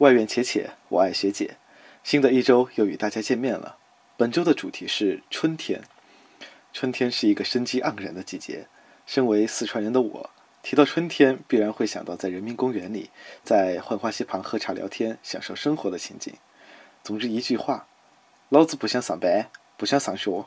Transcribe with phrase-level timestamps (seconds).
[0.00, 1.58] 外院且且，我爱学姐。
[2.02, 3.76] 新的一周又与大家见面了。
[4.16, 5.82] 本周的主题是春天。
[6.72, 8.66] 春天是一个生机盎然的季节。
[9.04, 10.30] 身为四川人的我，
[10.62, 13.10] 提到春天，必然会想到在人民公园里，
[13.44, 16.32] 在浣花溪旁喝茶聊天，享受生活的情景。
[17.04, 17.86] 总之一句话，
[18.48, 20.46] 老子不想上班，不想上学。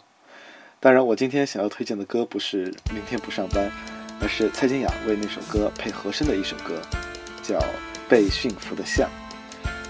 [0.79, 3.69] 当然，我今天想要推荐的歌不是《明天不上班》，
[4.19, 6.81] 而是蔡健雅为那首歌配和声的一首歌，
[7.43, 7.59] 叫
[8.09, 9.07] 《被驯服的象》。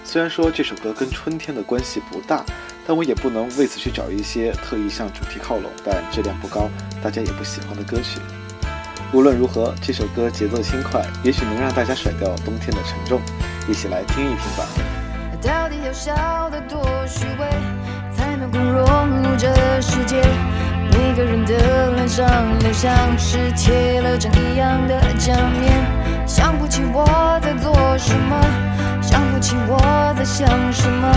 [0.04, 2.44] 虽然说这首歌跟春天的关系不大，
[2.86, 6.68] 但我也不能为此去找一些特意向主题靠拢但质量不高、
[7.02, 8.20] 大家也不喜欢的歌曲。
[9.12, 13.20] 无论如何，这首歌节奏轻快，也许能让大家甩掉冬天的沉重。
[13.66, 14.66] 一起来听一听吧。
[15.40, 17.48] 到底要笑得多虚伪，
[18.14, 19.48] 才能够融入这
[19.80, 20.22] 世界？
[20.92, 27.04] 每个人的脸上都像是贴了张一样的假面，想不起我
[27.42, 28.40] 在做什么，
[29.02, 29.76] 想不起我
[30.24, 31.12] 在想什么，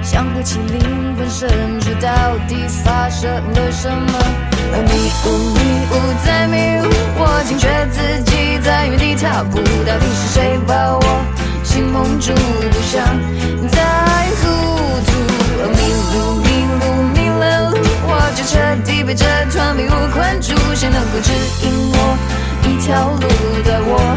[0.00, 1.48] 想不起灵魂深
[1.80, 4.18] 处到底发生了什么。
[4.70, 5.58] 迷雾迷
[5.90, 5.92] 雾
[6.24, 6.86] 在迷雾，
[7.18, 11.02] 我惊觉自己在原地踏步，到底是谁把我
[11.64, 12.32] 心蒙住？
[12.32, 13.04] 不想
[13.72, 13.82] 再
[14.38, 14.46] 糊
[15.02, 15.10] 涂，
[15.74, 15.78] 迷
[16.14, 16.46] 路迷
[16.78, 16.82] 路
[17.12, 18.52] 迷了路，我就彻
[18.84, 21.32] 底被这团迷雾困住，谁能够指
[21.64, 22.16] 引我
[22.68, 23.26] 一条路，
[23.64, 24.16] 带我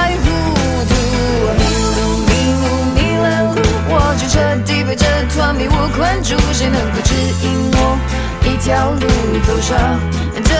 [4.31, 7.99] 彻底被这团迷雾困住，谁能够指引我
[8.45, 9.05] 一条路
[9.45, 9.99] 走上
[10.41, 10.55] 征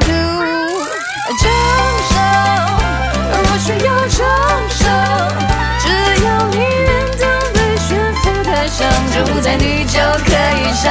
[0.00, 0.06] 途？
[1.42, 1.44] 掌
[2.08, 2.16] 声，
[3.36, 4.18] 我需要掌
[4.70, 4.80] 声，
[5.80, 5.84] 只
[6.24, 7.22] 要你愿当
[7.52, 7.88] 被选
[8.24, 10.90] 中的象，就在你就可以上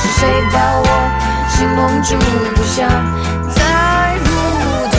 [0.00, 0.86] 是谁把我
[1.50, 2.16] 心蒙住？
[2.56, 2.88] 不想
[3.52, 3.60] 再
[4.24, 4.26] 糊
[4.90, 4.94] 涂。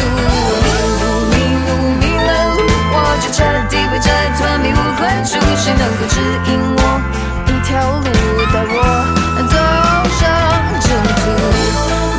[0.61, 0.63] 迷
[1.01, 1.33] 路迷
[1.65, 2.59] 路迷了路，
[2.93, 4.07] 我就彻底被这
[4.37, 6.79] 团迷雾困住，谁能够指引我
[7.47, 8.05] 一条路，
[8.53, 8.77] 带我
[9.49, 9.55] 走
[10.19, 10.21] 上
[10.85, 10.85] 征
[11.17, 11.23] 途？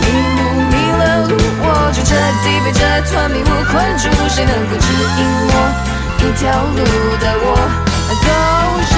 [0.02, 0.04] 迷
[0.36, 0.40] 路
[0.72, 1.32] 迷了路，
[1.62, 1.64] 我
[1.94, 2.10] 就彻
[2.42, 2.82] 底被这
[3.12, 4.84] 团迷雾困住，谁能够指
[5.18, 5.54] 引我
[6.18, 6.82] 一条路，
[7.20, 7.46] 带我
[8.22, 8.26] 走
[8.90, 8.94] 上